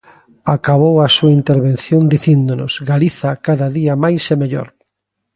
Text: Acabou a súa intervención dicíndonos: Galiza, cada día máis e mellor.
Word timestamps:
Acabou 0.55 0.95
a 0.99 1.07
súa 1.15 1.35
intervención 1.39 2.01
dicíndonos: 2.13 2.73
Galiza, 2.91 3.29
cada 3.47 3.67
día 3.77 3.93
máis 4.03 4.23
e 4.33 4.35
mellor. 4.41 4.67